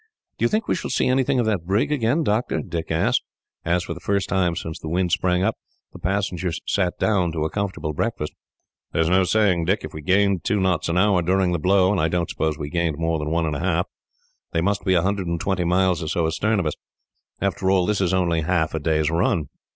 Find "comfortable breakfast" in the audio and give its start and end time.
7.51-8.33